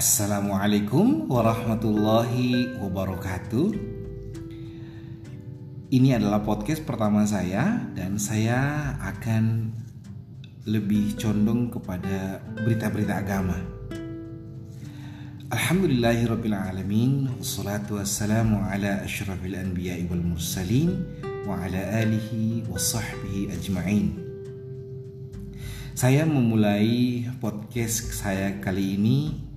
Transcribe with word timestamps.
Assalamualaikum 0.00 1.28
warahmatullahi 1.28 2.72
wabarakatuh. 2.80 3.68
Ini 5.92 6.16
adalah 6.16 6.40
podcast 6.40 6.88
pertama 6.88 7.28
saya 7.28 7.84
dan 7.92 8.16
saya 8.16 8.96
akan 8.96 9.68
lebih 10.64 11.20
condong 11.20 11.68
kepada 11.68 12.40
berita-berita 12.64 13.20
agama. 13.20 13.60
Alhamdulillahirrabbilalamin 15.52 17.36
Wassalatu 17.36 18.00
wassalamu 18.00 18.56
ala 18.64 19.04
ashrafil 19.04 19.52
anbiya 19.52 20.00
wal 20.08 20.24
mursalin 20.24 20.96
Wa 21.44 21.60
ala 21.68 22.00
alihi 22.00 22.64
wa 22.72 22.80
sahbihi 22.80 23.52
ajma'in 23.52 24.16
Saya 25.92 26.24
memulai 26.24 27.28
podcast 27.36 28.16
saya 28.16 28.62
kali 28.64 28.96
ini 28.96 29.49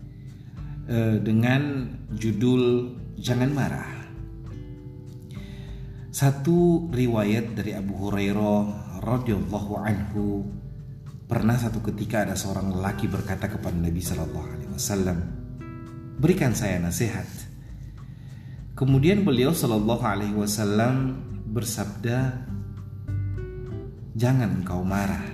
uh, 0.89 1.17
Dengan 1.21 1.91
judul 2.13 2.95
Jangan 3.19 3.51
Marah 3.53 3.91
Satu 6.13 6.89
riwayat 6.93 7.57
dari 7.57 7.73
Abu 7.73 7.97
Hurairah 7.97 8.99
radhiyallahu 9.01 9.73
anhu 9.81 10.45
Pernah 11.33 11.57
satu 11.57 11.81
ketika 11.81 12.27
ada 12.27 12.37
seorang 12.37 12.77
lelaki 12.77 13.09
berkata 13.09 13.49
kepada 13.49 13.73
Nabi 13.73 13.97
Sallallahu 13.97 14.47
Alaihi 14.53 14.69
Wasallam, 14.69 15.17
berikan 16.21 16.53
saya 16.53 16.77
nasihat. 16.77 17.25
Kemudian 18.77 19.25
beliau 19.25 19.49
Shallallahu 19.49 20.05
Alaihi 20.05 20.37
Wasallam 20.37 21.17
bersabda, 21.49 22.45
jangan 24.13 24.61
engkau 24.61 24.85
marah. 24.85 25.25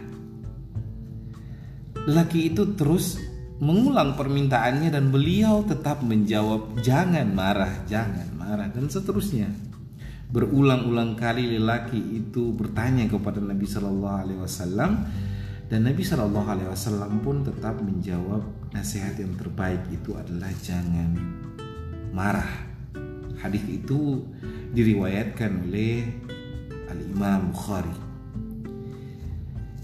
Lelaki 2.08 2.54
itu 2.54 2.80
terus 2.80 3.20
mengulang 3.60 4.16
permintaannya 4.16 4.88
dan 4.88 5.12
beliau 5.12 5.68
tetap 5.68 6.00
menjawab 6.00 6.80
jangan 6.80 7.28
marah, 7.36 7.84
jangan 7.92 8.32
marah 8.40 8.72
dan 8.72 8.88
seterusnya. 8.88 9.52
Berulang-ulang 10.32 11.20
kali 11.20 11.60
lelaki 11.60 12.00
itu 12.24 12.56
bertanya 12.56 13.10
kepada 13.12 13.44
Nabi 13.44 13.68
Shallallahu 13.68 14.18
Alaihi 14.24 14.40
Wasallam 14.40 14.92
dan 15.68 15.80
Nabi 15.84 16.02
Shallallahu 16.06 16.48
Alaihi 16.48 16.70
Wasallam 16.72 17.20
pun 17.20 17.44
tetap 17.44 17.76
menjawab 17.84 18.42
nasihat 18.72 19.20
yang 19.20 19.36
terbaik 19.36 19.84
itu 19.92 20.16
adalah 20.16 20.50
jangan 20.64 21.18
marah. 22.16 22.70
Hadis 23.44 23.64
itu 23.68 24.24
diriwayatkan 24.72 25.68
oleh 25.68 26.08
Al 26.88 27.00
Imam 27.04 27.52
Bukhari. 27.52 27.96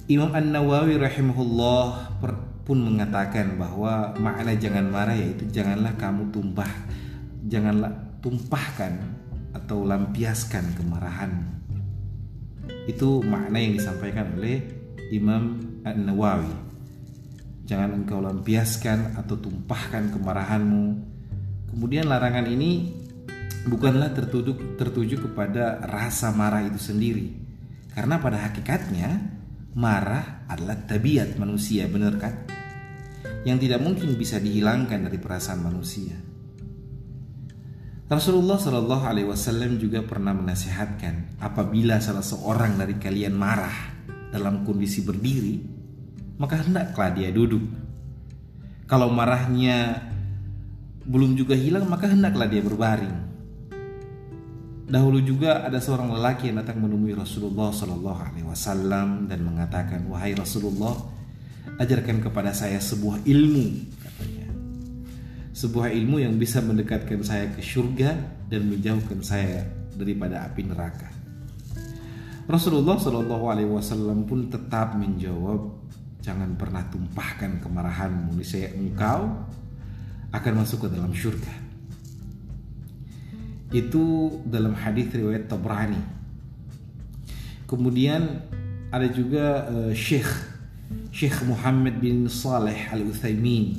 Imam 0.05 0.31
An 0.31 0.53
Nawawi 0.53 1.01
rahimahullah 1.01 2.21
pun 2.65 2.81
mengatakan 2.81 3.61
bahwa 3.61 4.17
makna 4.17 4.57
jangan 4.57 4.89
marah 4.89 5.13
yaitu 5.13 5.45
janganlah 5.53 5.93
kamu 6.01 6.33
tumpah, 6.33 6.73
janganlah 7.45 7.93
tumpahkan 8.25 8.97
atau 9.53 9.85
lampiaskan 9.85 10.73
kemarahan. 10.73 11.45
Itu 12.89 13.21
makna 13.21 13.61
yang 13.61 13.77
disampaikan 13.77 14.33
oleh 14.33 14.65
Imam 15.13 15.61
An-Nawawi. 15.85 16.65
Jangan 17.69 18.01
engkau 18.01 18.21
lampiaskan 18.21 19.13
atau 19.13 19.37
tumpahkan 19.37 20.09
kemarahanmu. 20.17 20.85
Kemudian 21.69 22.09
larangan 22.09 22.49
ini 22.49 22.93
bukanlah 23.69 24.09
tertuju, 24.13 24.77
tertuju 24.77 25.21
kepada 25.29 25.81
rasa 25.85 26.33
marah 26.33 26.65
itu 26.65 26.81
sendiri. 26.81 27.33
Karena 27.93 28.17
pada 28.17 28.41
hakikatnya 28.41 29.34
marah 29.75 30.47
adalah 30.47 30.79
tabiat 30.87 31.35
manusia, 31.35 31.83
benar 31.91 32.15
kan? 32.15 32.33
Yang 33.43 33.67
tidak 33.67 33.83
mungkin 33.83 34.15
bisa 34.15 34.39
dihilangkan 34.39 35.05
dari 35.05 35.19
perasaan 35.19 35.61
manusia. 35.61 36.15
Rasulullah 38.05 38.55
Shallallahu 38.55 39.03
Alaihi 39.03 39.27
Wasallam 39.27 39.81
juga 39.81 40.05
pernah 40.05 40.31
menasihatkan 40.31 41.41
apabila 41.41 41.97
salah 41.99 42.23
seorang 42.23 42.77
dari 42.77 42.95
kalian 43.01 43.33
marah 43.33 43.73
dalam 44.29 44.61
kondisi 44.63 45.01
berdiri, 45.01 45.57
maka 46.37 46.61
hendaklah 46.61 47.11
dia 47.11 47.33
duduk. 47.33 47.65
Kalau 48.85 49.09
marahnya 49.09 50.05
belum 51.01 51.33
juga 51.33 51.57
hilang, 51.57 51.89
maka 51.89 52.05
hendaklah 52.05 52.45
dia 52.45 52.61
berbaring. 52.61 53.24
Dahulu 54.85 55.17
juga 55.25 55.65
ada 55.65 55.81
seorang 55.81 56.13
lelaki 56.13 56.53
yang 56.53 56.61
datang 56.61 56.77
menemui 56.77 57.17
Rasulullah 57.17 57.73
Shallallahu 57.73 58.21
Alaihi 58.21 58.45
Wasallam 58.45 59.25
dan 59.25 59.41
mengatakan, 59.41 60.05
wahai 60.05 60.37
Rasulullah, 60.37 60.93
ajarkan 61.81 62.21
kepada 62.21 62.53
saya 62.53 62.77
sebuah 62.77 63.25
ilmu, 63.25 63.65
katanya. 63.97 64.45
Sebuah 65.57 65.89
ilmu 65.89 66.21
yang 66.21 66.37
bisa 66.37 66.61
mendekatkan 66.61 67.17
saya 67.25 67.49
ke 67.49 67.65
surga 67.65 68.13
dan 68.45 68.69
menjauhkan 68.69 69.25
saya 69.25 69.65
daripada 69.97 70.45
api 70.45 70.61
neraka. 70.69 71.09
Rasulullah 72.45 73.01
Shallallahu 73.01 73.45
Alaihi 73.49 73.73
Wasallam 73.73 74.29
pun 74.29 74.53
tetap 74.53 74.93
menjawab, 74.93 75.81
jangan 76.21 76.53
pernah 76.53 76.85
tumpahkan 76.93 77.57
kemarahanmu, 77.57 78.37
niscaya 78.37 78.69
engkau 78.77 79.33
akan 80.29 80.53
masuk 80.61 80.85
ke 80.85 80.87
dalam 80.93 81.09
surga. 81.09 81.64
Itu 83.75 84.31
dalam 84.47 84.71
hadis 84.71 85.11
riwayat 85.11 85.51
Tabrani. 85.51 85.99
Kemudian 87.67 88.39
ada 88.87 89.11
juga 89.11 89.67
uh, 89.67 89.91
Syekh 89.91 90.31
Syekh 91.11 91.43
Muhammad 91.43 91.99
bin 91.99 92.23
Saleh 92.31 92.87
Al 92.87 93.03
Utsaimin 93.03 93.75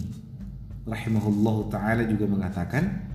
rahimahullahu 0.85 1.73
taala 1.73 2.05
juga 2.05 2.29
mengatakan 2.29 3.09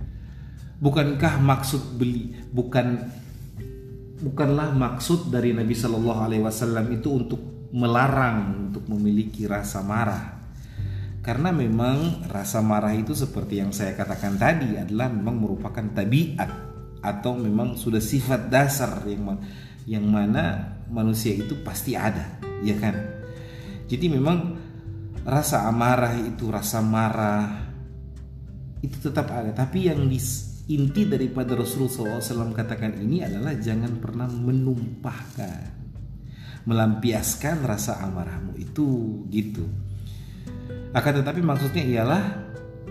bukankah 0.82 1.38
maksud 1.38 1.96
beli 1.96 2.34
bukan 2.50 2.98
bukanlah 4.22 4.74
maksud 4.74 5.30
dari 5.30 5.54
Nabi 5.54 5.72
Shallallahu 5.72 6.20
Alaihi 6.26 6.42
Wasallam 6.42 6.90
itu 6.90 7.08
untuk 7.14 7.40
melarang 7.72 8.70
untuk 8.70 8.90
memiliki 8.90 9.46
rasa 9.46 9.80
marah 9.80 10.42
karena 11.22 11.54
memang 11.54 12.26
rasa 12.28 12.58
marah 12.60 12.92
itu 12.92 13.14
seperti 13.14 13.62
yang 13.62 13.70
saya 13.70 13.94
katakan 13.94 14.34
tadi 14.36 14.74
adalah 14.74 15.06
memang 15.08 15.38
merupakan 15.38 15.86
tabiat 15.94 16.71
atau 17.02 17.34
memang 17.34 17.74
sudah 17.74 18.00
sifat 18.00 18.48
dasar 18.48 19.02
yang 19.04 19.36
yang 19.84 20.06
mana 20.06 20.78
manusia 20.86 21.34
itu 21.34 21.58
pasti 21.66 21.98
ada 21.98 22.38
ya 22.62 22.78
kan? 22.78 22.94
Jadi 23.90 24.06
memang 24.08 24.56
rasa 25.26 25.66
amarah 25.68 26.14
itu 26.16 26.48
rasa 26.48 26.80
marah 26.80 27.68
itu 28.82 28.98
tetap 28.98 29.30
ada. 29.30 29.50
Tapi 29.52 29.90
yang 29.90 30.06
dis 30.06 30.62
inti 30.70 31.06
daripada 31.06 31.58
Rasulullah 31.58 32.22
SAW 32.22 32.54
katakan 32.54 32.94
ini 33.02 33.26
adalah 33.26 33.58
jangan 33.58 33.98
pernah 33.98 34.30
menumpahkan 34.30 35.82
melampiaskan 36.62 37.66
rasa 37.66 37.98
amarahmu 38.06 38.54
itu 38.54 38.86
gitu. 39.30 39.66
Akan 40.94 41.18
tetapi 41.18 41.40
maksudnya 41.42 41.82
ialah 41.82 42.22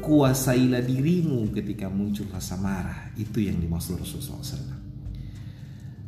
kuasailah 0.01 0.81
dirimu 0.81 1.53
ketika 1.53 1.87
muncul 1.87 2.25
rasa 2.33 2.57
marah 2.57 3.13
itu 3.15 3.45
yang 3.45 3.61
dimaksud 3.61 4.01
Rasulullah 4.01 4.41
SAW 4.43 4.81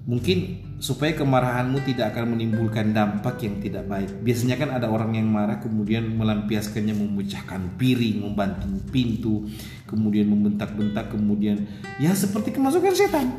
Mungkin 0.04 0.59
supaya 0.84 1.16
kemarahanmu 1.16 1.80
tidak 1.88 2.12
akan 2.12 2.36
menimbulkan 2.36 2.92
dampak 2.92 3.40
yang 3.40 3.64
tidak 3.64 3.88
baik. 3.88 4.12
Biasanya 4.20 4.59
kan 4.59 4.70
ada 4.76 4.92
orang 4.92 5.16
yang 5.16 5.31
marah 5.31 5.64
kemudian 5.64 6.20
melampiaskannya 6.20 6.92
memecahkan 6.92 7.80
piring, 7.80 8.20
membanting 8.20 8.84
pintu, 8.92 9.48
kemudian 9.88 10.28
membentak-bentak, 10.28 11.08
kemudian 11.08 11.64
ya 12.04 12.12
seperti 12.12 12.52
kemasukan 12.52 12.92
setan. 12.92 13.31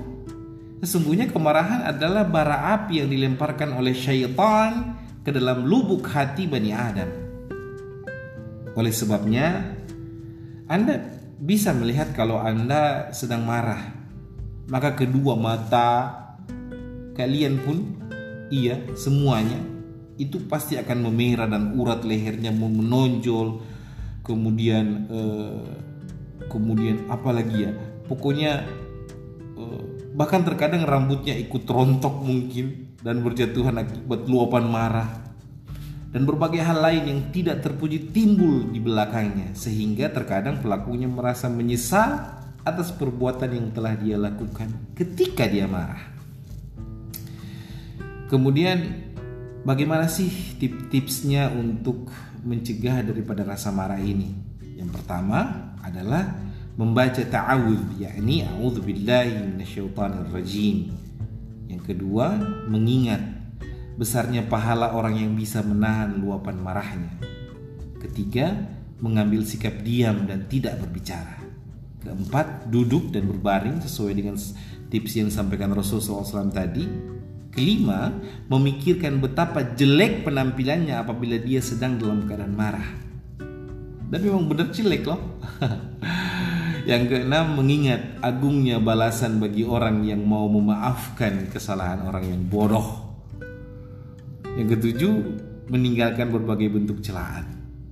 Sesungguhnya 0.81 1.29
kemarahan 1.29 1.85
adalah 1.85 2.25
bara 2.25 2.73
api 2.81 3.05
yang 3.05 3.13
dilemparkan 3.13 3.77
oleh 3.77 3.93
syaitan 3.93 4.97
ke 5.21 5.37
dalam 5.37 5.69
lubuk 5.69 6.09
hati 6.09 6.49
Bani 6.49 6.73
Adam. 6.73 7.11
Oleh 8.73 8.93
sebabnya, 8.93 9.77
Anda 10.65 10.97
bisa 11.37 11.77
melihat 11.77 12.17
kalau 12.17 12.41
Anda 12.41 13.13
sedang 13.13 13.45
marah, 13.45 13.93
maka 14.73 14.97
kedua 14.97 15.37
mata 15.37 16.25
kalian 17.15 17.61
pun 17.61 18.01
iya 18.49 18.81
semuanya 18.97 19.61
itu 20.17 20.41
pasti 20.47 20.79
akan 20.79 21.11
memerah 21.11 21.51
dan 21.51 21.75
urat 21.77 22.07
lehernya 22.07 22.55
menonjol 22.55 23.61
kemudian 24.25 25.11
eh, 25.11 25.69
kemudian 26.49 27.07
apalagi 27.13 27.69
ya 27.69 27.73
pokoknya 28.09 28.65
eh, 29.59 29.83
bahkan 30.17 30.47
terkadang 30.47 30.87
rambutnya 30.87 31.35
ikut 31.39 31.67
rontok 31.67 32.25
mungkin 32.25 32.97
dan 33.05 33.21
berjatuhan 33.21 33.79
akibat 33.79 34.27
luapan 34.27 34.65
marah 34.65 35.24
dan 36.15 36.23
berbagai 36.23 36.63
hal 36.63 36.79
lain 36.79 37.03
yang 37.11 37.21
tidak 37.35 37.67
terpuji 37.67 38.15
timbul 38.15 38.71
di 38.71 38.79
belakangnya 38.79 39.51
sehingga 39.59 40.15
terkadang 40.15 40.63
pelakunya 40.63 41.11
merasa 41.11 41.51
menyesal 41.51 42.39
atas 42.63 42.95
perbuatan 42.95 43.51
yang 43.51 43.69
telah 43.75 43.99
dia 43.99 44.15
lakukan 44.15 44.71
ketika 44.95 45.51
dia 45.51 45.67
marah 45.67 46.15
Kemudian 48.35 49.05
bagaimana 49.63 50.09
sih 50.09 50.57
tip-tipsnya 50.57 51.53
untuk 51.53 52.09
mencegah 52.43 53.05
daripada 53.05 53.45
rasa 53.45 53.69
marah 53.69 54.01
ini? 54.01 54.33
Yang 54.75 54.97
pertama 54.97 55.71
adalah 55.85 56.35
membaca 56.75 57.21
ta'awudz 57.21 58.01
yakni 58.01 58.43
a'udzubillahi 58.43 59.55
minasyaitonir 59.55 60.35
rajim. 60.35 60.91
Yang 61.71 61.95
kedua, 61.95 62.35
mengingat 62.67 63.34
besarnya 63.95 64.43
pahala 64.47 64.95
orang 64.95 65.19
yang 65.19 65.33
bisa 65.39 65.63
menahan 65.63 66.19
luapan 66.19 66.57
marahnya. 66.59 67.15
Ketiga, 68.03 68.53
mengambil 68.99 69.47
sikap 69.47 69.81
diam 69.81 70.27
dan 70.27 70.47
tidak 70.51 70.83
berbicara. 70.83 71.41
Keempat, 72.05 72.69
duduk 72.69 73.15
dan 73.15 73.25
berbaring 73.25 73.81
sesuai 73.81 74.13
dengan 74.13 74.37
tips 74.93 75.13
yang 75.17 75.27
disampaikan 75.33 75.73
Rasulullah 75.73 76.27
SAW 76.27 76.53
tadi. 76.53 76.85
Kelima, 77.55 78.11
memikirkan 78.51 79.23
betapa 79.23 79.63
jelek 79.63 80.27
penampilannya 80.27 80.99
apabila 80.99 81.39
dia 81.39 81.63
sedang 81.63 81.97
dalam 81.97 82.27
keadaan 82.27 82.53
marah. 82.53 82.89
Dan 84.11 84.21
memang 84.21 84.51
benar 84.51 84.75
jelek 84.75 85.07
loh. 85.07 85.39
yang 86.91 87.07
keenam, 87.07 87.55
mengingat 87.55 88.19
agungnya 88.21 88.83
balasan 88.83 89.39
bagi 89.39 89.63
orang 89.63 90.03
yang 90.03 90.21
mau 90.27 90.51
memaafkan 90.51 91.47
kesalahan 91.49 92.05
orang 92.05 92.27
yang 92.27 92.43
bodoh. 92.43 93.04
Yang 94.55 94.69
ketujuh, 94.79 95.15
meninggalkan 95.67 96.31
berbagai 96.31 96.71
bentuk 96.71 97.03
celaan, 97.03 97.49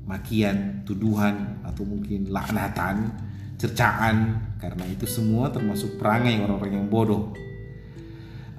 makian, 0.07 0.87
tuduhan, 0.87 1.59
atau 1.67 1.83
mungkin 1.83 2.31
laknatan, 2.31 3.11
cercaan, 3.59 4.39
karena 4.63 4.85
itu 4.87 5.07
semua 5.07 5.51
termasuk 5.51 5.99
perangai 5.99 6.39
orang-orang 6.39 6.83
yang 6.83 6.89
bodoh. 6.91 7.35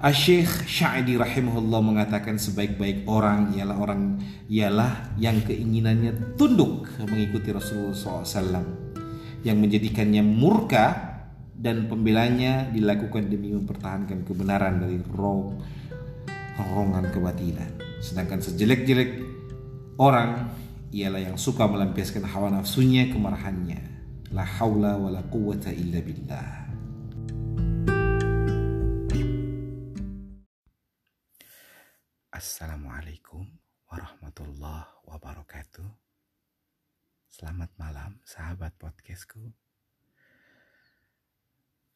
Asyikh 0.04 0.68
Sya'idi 0.68 1.16
rahimahullah 1.16 1.80
mengatakan 1.80 2.36
sebaik-baik 2.36 3.08
orang 3.08 3.56
ialah 3.56 3.76
orang 3.80 4.20
ialah 4.52 5.16
yang 5.16 5.40
keinginannya 5.40 6.36
tunduk 6.36 6.92
mengikuti 7.08 7.48
Rasulullah 7.48 7.96
SAW 7.96 8.84
yang 9.48 9.56
menjadikannya 9.64 10.20
murka 10.20 11.16
dan 11.56 11.88
pembelanya 11.88 12.68
dilakukan 12.68 13.32
demi 13.32 13.56
mempertahankan 13.56 14.28
kebenaran 14.28 14.84
dari 14.84 15.00
roh 15.16 15.56
rongan 16.60 17.08
kebatinan. 17.08 17.83
Sedangkan 18.04 18.36
sejelek-jelek 18.36 19.16
orang 19.96 20.52
ialah 20.92 21.24
yang 21.24 21.40
suka 21.40 21.64
melampiaskan 21.64 22.28
hawa 22.28 22.52
nafsunya 22.52 23.08
kemarahannya. 23.08 23.80
La 24.28 24.44
haula 24.44 25.00
wa 25.00 25.08
la 25.08 25.24
quwata 25.24 25.72
illa 25.72 26.04
billah. 26.04 26.52
Assalamualaikum 32.28 33.48
warahmatullahi 33.88 35.00
wabarakatuh. 35.08 35.88
Selamat 37.32 37.72
malam, 37.80 38.20
sahabat 38.28 38.76
podcastku. 38.76 39.40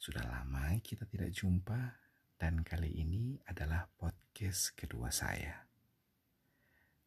Sudah 0.01 0.25
lama 0.25 0.73
kita 0.81 1.05
tidak 1.05 1.37
jumpa, 1.37 2.01
dan 2.41 2.65
kali 2.65 2.97
ini 2.97 3.37
adalah 3.45 3.93
podcast 4.01 4.73
kedua 4.73 5.13
saya. 5.13 5.68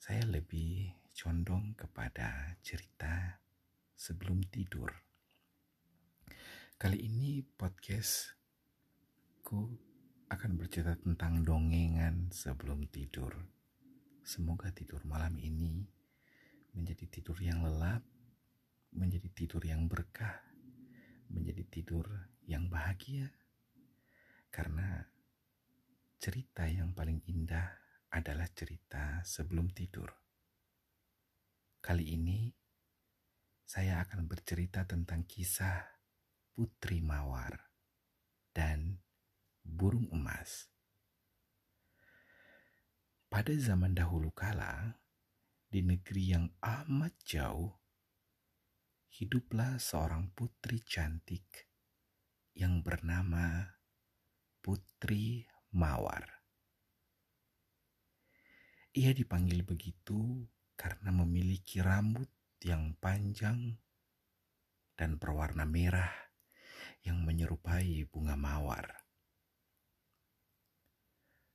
Saya 0.02 0.26
lebih 0.26 0.98
condong 1.14 1.78
kepada 1.78 2.58
cerita 2.66 3.38
sebelum 3.94 4.42
tidur. 4.50 4.90
Kali 6.74 7.06
ini 7.06 7.46
podcastku 7.46 8.34
akan 10.26 10.52
bercerita 10.58 10.98
tentang 10.98 11.46
dongengan 11.46 12.34
sebelum 12.34 12.90
tidur. 12.90 13.30
Semoga 14.26 14.74
tidur 14.74 15.06
malam 15.06 15.38
ini 15.38 15.86
menjadi 16.74 17.06
tidur 17.06 17.38
yang 17.38 17.62
lelap, 17.62 18.02
menjadi 18.98 19.30
tidur 19.38 19.62
yang 19.62 19.86
berkah, 19.86 20.42
menjadi 21.30 21.62
tidur 21.70 22.10
yang 22.50 22.74
bahagia. 22.74 23.30
Karena 24.50 25.06
cerita 26.18 26.66
yang 26.66 26.90
paling 26.98 27.22
indah 27.30 27.81
adalah 28.12 28.48
cerita 28.52 29.24
sebelum 29.24 29.72
tidur. 29.72 30.12
Kali 31.82 32.14
ini 32.14 32.52
saya 33.64 34.04
akan 34.04 34.28
bercerita 34.28 34.84
tentang 34.84 35.24
kisah 35.24 35.80
Putri 36.52 37.00
Mawar 37.00 37.72
dan 38.52 39.00
burung 39.64 40.12
emas. 40.12 40.68
Pada 43.32 43.56
zaman 43.56 43.96
dahulu 43.96 44.36
kala, 44.36 45.00
di 45.72 45.80
negeri 45.80 46.36
yang 46.36 46.52
amat 46.60 47.16
jauh, 47.24 47.80
hiduplah 49.08 49.80
seorang 49.80 50.36
putri 50.36 50.84
cantik 50.84 51.72
yang 52.52 52.84
bernama 52.84 53.80
Putri 54.60 55.48
Mawar. 55.72 56.41
Ia 58.92 59.16
dipanggil 59.16 59.64
begitu 59.64 60.44
karena 60.76 61.16
memiliki 61.16 61.80
rambut 61.80 62.28
yang 62.60 62.92
panjang 63.00 63.80
dan 65.00 65.16
berwarna 65.16 65.64
merah 65.64 66.12
yang 67.08 67.24
menyerupai 67.24 68.04
bunga 68.12 68.36
mawar. 68.36 68.92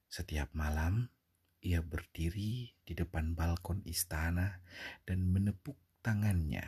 Setiap 0.08 0.48
malam, 0.56 1.12
ia 1.60 1.84
berdiri 1.84 2.72
di 2.72 2.92
depan 2.96 3.36
balkon 3.36 3.84
istana 3.84 4.64
dan 5.04 5.28
menepuk 5.28 5.76
tangannya. 6.00 6.64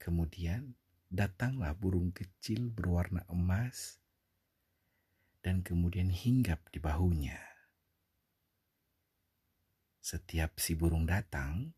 Kemudian 0.00 0.80
datanglah 1.12 1.76
burung 1.76 2.08
kecil 2.08 2.72
berwarna 2.72 3.28
emas 3.28 4.00
dan 5.44 5.60
kemudian 5.60 6.08
hinggap 6.08 6.64
di 6.72 6.80
bahunya. 6.80 7.49
Setiap 10.00 10.56
si 10.56 10.76
burung 10.76 11.04
datang, 11.04 11.76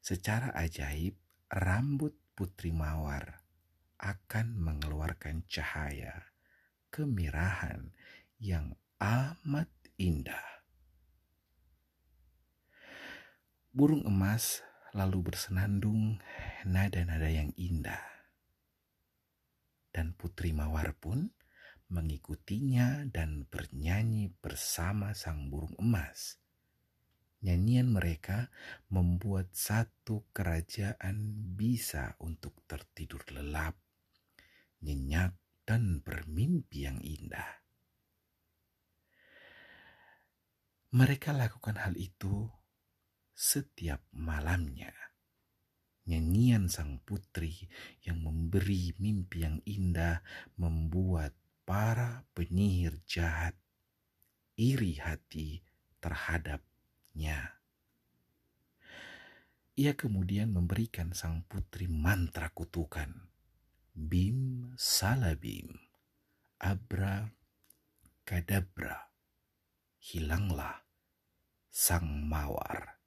secara 0.00 0.52
ajaib 0.56 1.16
rambut 1.48 2.16
putri 2.36 2.72
mawar 2.72 3.40
akan 4.00 4.56
mengeluarkan 4.56 5.44
cahaya 5.44 6.32
kemirahan 6.88 7.92
yang 8.40 8.72
amat 9.00 9.68
indah. 10.00 10.64
Burung 13.70 14.02
emas 14.08 14.64
lalu 14.90 15.30
bersenandung 15.30 16.18
nada-nada 16.66 17.30
yang 17.30 17.54
indah. 17.54 18.02
Dan 19.94 20.14
Putri 20.18 20.50
Mawar 20.50 20.94
pun 20.98 21.30
mengikutinya 21.90 23.06
dan 23.10 23.46
bernyanyi 23.46 24.34
bersama 24.42 25.14
sang 25.14 25.50
burung 25.50 25.74
emas. 25.78 26.39
Nyanyian 27.40 27.88
mereka 27.88 28.52
membuat 28.92 29.56
satu 29.56 30.28
kerajaan 30.36 31.16
bisa 31.56 32.12
untuk 32.20 32.52
tertidur 32.68 33.24
lelap, 33.32 33.80
nyenyak, 34.84 35.32
dan 35.64 36.04
bermimpi 36.04 36.84
yang 36.84 37.00
indah. 37.00 37.62
Mereka 40.90 41.30
lakukan 41.30 41.78
hal 41.78 41.94
itu 41.94 42.50
setiap 43.30 44.02
malamnya. 44.10 44.90
Nyanyian 46.10 46.66
sang 46.66 46.98
putri 47.06 47.70
yang 48.02 48.20
memberi 48.20 48.92
mimpi 48.98 49.46
yang 49.46 49.62
indah 49.62 50.26
membuat 50.58 51.32
para 51.62 52.26
penyihir 52.34 52.98
jahat 53.06 53.54
iri 54.58 54.98
hati 54.98 55.62
Ia 59.80 59.96
kemudian 59.96 60.52
memberikan 60.52 61.16
sang 61.16 61.40
putri 61.48 61.88
mantra 61.88 62.52
kutukan. 62.52 63.32
Bim 63.96 64.70
salabim, 64.76 65.72
abra 66.60 67.32
kadabra 68.28 69.08
hilanglah 70.04 70.84
sang 71.72 72.28
mawar. 72.28 73.00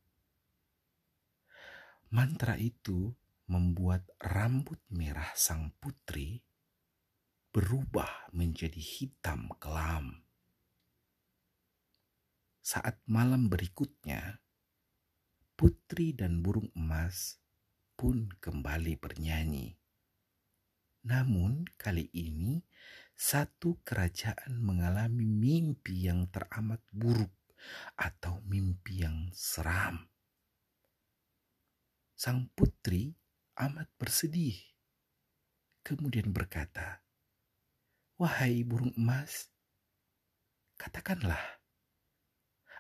Mantra 2.10 2.58
itu 2.58 3.14
membuat 3.46 4.10
rambut 4.18 4.82
merah 4.90 5.30
sang 5.38 5.78
putri 5.78 6.42
berubah 7.54 8.34
menjadi 8.34 8.82
hitam 8.82 9.54
kelam. 9.62 10.23
Saat 12.64 13.04
malam 13.12 13.52
berikutnya, 13.52 14.40
putri 15.60 16.16
dan 16.16 16.40
burung 16.40 16.72
emas 16.80 17.44
pun 18.00 18.32
kembali 18.40 18.96
bernyanyi. 18.96 19.76
Namun, 21.04 21.68
kali 21.76 22.08
ini 22.16 22.64
satu 23.12 23.84
kerajaan 23.84 24.64
mengalami 24.64 25.28
mimpi 25.28 26.08
yang 26.08 26.32
teramat 26.32 26.80
buruk 26.88 27.36
atau 28.00 28.40
mimpi 28.48 29.04
yang 29.04 29.28
seram. 29.36 30.08
Sang 32.16 32.48
putri 32.56 33.12
amat 33.60 33.92
bersedih 34.00 34.56
kemudian 35.84 36.32
berkata, 36.32 37.04
"Wahai 38.16 38.64
burung 38.64 38.96
emas, 38.96 39.52
katakanlah, 40.80 41.63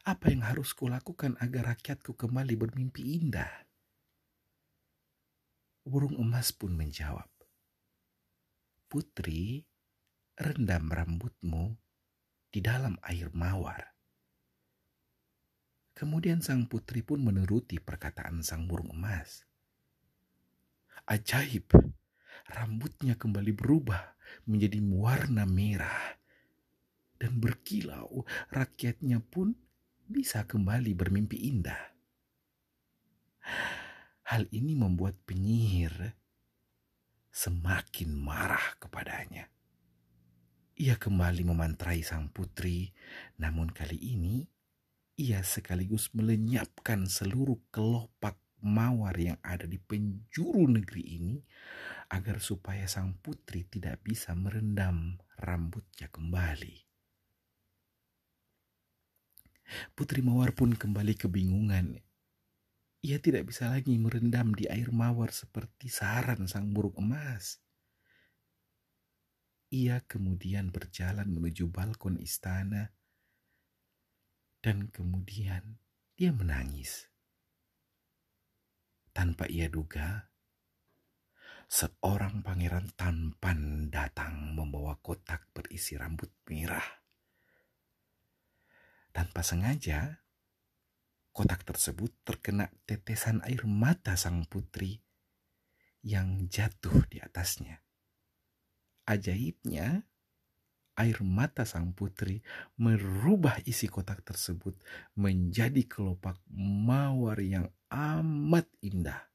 apa 0.04 0.32
yang 0.32 0.44
harus 0.44 0.76
kulakukan 0.76 1.40
agar 1.40 1.76
rakyatku 1.76 2.16
kembali 2.16 2.56
bermimpi 2.60 3.20
indah?" 3.20 3.52
Burung 5.84 6.16
emas 6.16 6.56
pun 6.56 6.76
menjawab, 6.76 7.28
"Putri, 8.88 9.68
rendam 10.40 10.88
rambutmu 10.88 11.76
di 12.52 12.60
dalam 12.64 12.96
air 13.04 13.28
mawar." 13.36 13.94
Kemudian 15.94 16.42
sang 16.42 16.66
putri 16.66 17.06
pun 17.06 17.22
menuruti 17.22 17.78
perkataan 17.78 18.42
sang 18.42 18.66
burung 18.66 18.98
emas. 18.98 19.46
Ajaib, 21.06 21.70
rambutnya 22.50 23.14
kembali 23.14 23.54
berubah 23.54 24.18
menjadi 24.50 24.82
warna 24.90 25.46
merah 25.46 26.18
dan 27.22 27.38
berkilau. 27.38 28.26
Rakyatnya 28.50 29.22
pun 29.22 29.54
bisa 30.08 30.46
kembali 30.48 30.92
bermimpi 30.94 31.38
indah. 31.50 31.94
Hal 34.24 34.48
ini 34.56 34.74
membuat 34.74 35.20
penyihir 35.28 36.16
semakin 37.34 38.14
marah 38.16 38.78
kepadanya. 38.80 39.50
Ia 40.74 40.98
kembali 40.98 41.46
memantrai 41.46 42.02
sang 42.02 42.34
putri, 42.34 42.90
namun 43.38 43.70
kali 43.70 44.00
ini 44.00 44.46
ia 45.14 45.46
sekaligus 45.46 46.10
melenyapkan 46.18 47.06
seluruh 47.06 47.62
kelopak 47.70 48.42
mawar 48.64 49.14
yang 49.20 49.38
ada 49.46 49.70
di 49.70 49.78
penjuru 49.78 50.66
negeri 50.66 51.04
ini 51.04 51.36
agar 52.10 52.42
supaya 52.42 52.90
sang 52.90 53.20
putri 53.22 53.68
tidak 53.68 54.02
bisa 54.02 54.34
merendam 54.34 55.20
rambutnya 55.38 56.10
kembali. 56.10 56.93
Putri 59.94 60.24
Mawar 60.26 60.54
pun 60.56 60.74
kembali 60.74 61.18
kebingungan. 61.18 62.00
Ia 63.04 63.20
tidak 63.20 63.52
bisa 63.52 63.68
lagi 63.68 64.00
merendam 64.00 64.56
di 64.56 64.64
air 64.72 64.88
mawar 64.96 65.36
seperti 65.36 65.92
saran 65.92 66.48
sang 66.48 66.72
burung 66.72 66.96
emas. 66.96 67.60
Ia 69.76 70.00
kemudian 70.08 70.72
berjalan 70.72 71.28
menuju 71.28 71.68
balkon 71.68 72.16
istana 72.24 72.96
dan 74.64 74.88
kemudian 74.88 75.84
dia 76.16 76.32
menangis. 76.32 77.12
Tanpa 79.12 79.52
ia 79.52 79.68
duga, 79.68 80.32
seorang 81.68 82.40
pangeran 82.40 82.88
tampan 82.96 83.92
datang 83.92 84.56
membawa 84.56 84.96
kotak 85.04 85.52
berisi 85.52 86.00
rambut 86.00 86.32
merah. 86.48 87.03
Tanpa 89.14 89.46
sengaja, 89.46 90.26
kotak 91.30 91.62
tersebut 91.62 92.10
terkena 92.26 92.74
tetesan 92.90 93.46
air 93.46 93.62
mata 93.70 94.18
sang 94.18 94.50
putri 94.50 95.06
yang 96.02 96.50
jatuh 96.50 97.06
di 97.06 97.22
atasnya. 97.22 97.78
Ajaibnya, 99.06 100.02
air 100.98 101.18
mata 101.22 101.62
sang 101.62 101.94
putri 101.94 102.42
merubah 102.82 103.62
isi 103.70 103.86
kotak 103.86 104.26
tersebut 104.26 104.78
menjadi 105.14 105.86
kelopak 105.86 106.42
mawar 106.58 107.38
yang 107.38 107.70
amat 107.94 108.66
indah. 108.82 109.30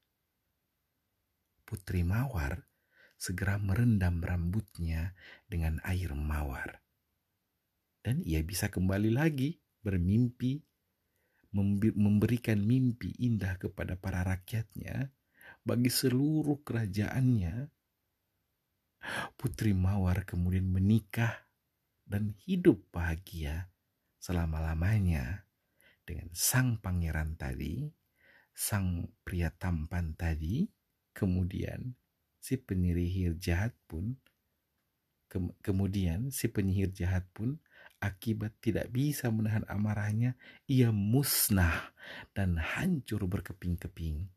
Putri 1.63 2.01
Mawar 2.01 2.65
segera 3.13 3.61
merendam 3.61 4.25
rambutnya 4.25 5.13
dengan 5.45 5.77
air 5.85 6.17
mawar. 6.17 6.81
Dan 8.01 8.25
ia 8.25 8.41
bisa 8.41 8.73
kembali 8.73 9.13
lagi 9.13 9.61
bermimpi, 9.81 10.61
memberikan 11.95 12.61
mimpi 12.61 13.17
indah 13.17 13.57
kepada 13.57 13.97
para 13.97 14.21
rakyatnya 14.21 15.09
bagi 15.65 15.89
seluruh 15.89 16.61
kerajaannya. 16.61 17.69
Putri 19.39 19.71
Mawar 19.71 20.27
kemudian 20.27 20.67
menikah 20.67 21.47
dan 22.03 22.35
hidup 22.43 22.83
bahagia 22.91 23.71
selama-lamanya 24.19 25.47
dengan 26.03 26.27
sang 26.35 26.81
pangeran 26.83 27.39
tadi, 27.39 27.87
sang 28.51 29.07
pria 29.23 29.49
tampan 29.55 30.13
tadi, 30.19 30.67
kemudian 31.15 31.95
si 32.39 32.59
penyihir 32.59 33.39
jahat 33.39 33.75
pun 33.87 34.15
ke 35.29 35.37
kemudian 35.61 36.33
si 36.33 36.49
penyihir 36.49 36.89
jahat 36.89 37.27
pun 37.37 37.61
akibat 37.99 38.55
tidak 38.63 38.91
bisa 38.91 39.27
menahan 39.31 39.67
amarahnya 39.67 40.39
ia 40.65 40.89
musnah 40.91 41.91
dan 42.31 42.55
hancur 42.59 43.27
berkeping-keping. 43.27 44.31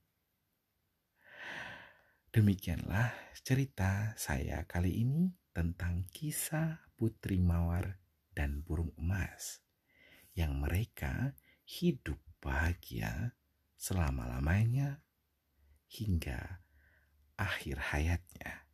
Demikianlah 2.32 3.12
cerita 3.44 4.16
saya 4.18 4.64
kali 4.66 5.04
ini 5.04 5.30
tentang 5.52 6.08
kisah 6.10 6.80
Putri 6.96 7.38
Mawar 7.38 8.00
dan 8.32 8.64
burung 8.64 8.90
emas 8.96 9.60
yang 10.32 10.56
mereka 10.58 11.36
hidup 11.68 12.16
bahagia 12.40 13.36
selama-lamanya 13.76 15.04
hingga 15.92 16.64
akhir 17.36 17.92
hayatnya. 17.92 18.64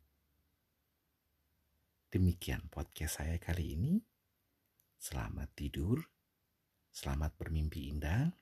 Demikian 2.09 2.65
podcast 2.71 3.21
saya 3.21 3.37
kali 3.37 3.77
ini. 3.77 4.08
Selamat 4.99 5.47
tidur, 5.55 6.11
selamat 6.91 7.39
bermimpi 7.39 7.87
indah, 7.87 8.35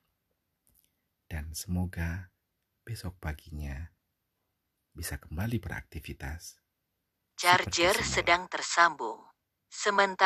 dan 1.30 1.54
semoga 1.54 2.34
besok 2.82 3.14
paginya 3.22 3.94
bisa 4.90 5.22
kembali 5.22 5.62
beraktivitas 5.62 6.58
Charger 7.38 8.02
sedang 8.02 8.50
tersambung. 8.50 9.22
Sementara 9.70 10.26